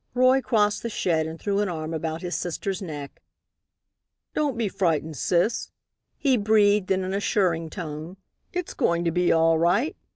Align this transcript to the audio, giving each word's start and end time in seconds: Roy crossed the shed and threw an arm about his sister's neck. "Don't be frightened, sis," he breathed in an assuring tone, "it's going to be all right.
Roy 0.15 0.41
crossed 0.41 0.81
the 0.81 0.89
shed 0.89 1.27
and 1.27 1.39
threw 1.39 1.59
an 1.59 1.69
arm 1.69 1.93
about 1.93 2.23
his 2.23 2.33
sister's 2.33 2.81
neck. 2.81 3.21
"Don't 4.33 4.57
be 4.57 4.67
frightened, 4.67 5.15
sis," 5.15 5.69
he 6.17 6.37
breathed 6.37 6.89
in 6.89 7.03
an 7.03 7.13
assuring 7.13 7.69
tone, 7.69 8.17
"it's 8.51 8.73
going 8.73 9.05
to 9.05 9.11
be 9.11 9.31
all 9.31 9.59
right. 9.59 9.95